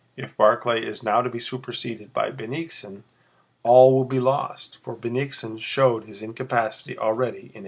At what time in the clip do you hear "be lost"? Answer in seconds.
4.03-4.79